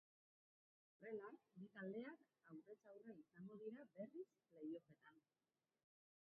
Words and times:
Horrela, 0.99 1.27
bi 1.59 1.67
taldeak 1.75 2.23
aurrez 2.55 2.77
aurre 2.93 3.15
izango 3.25 3.59
dira 3.67 3.85
berriz 3.99 4.25
play-offetan. 4.49 5.23